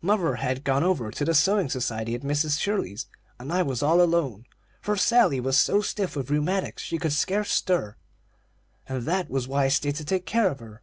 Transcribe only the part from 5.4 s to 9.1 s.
was so stiff with rheumatics she could scarce stir, and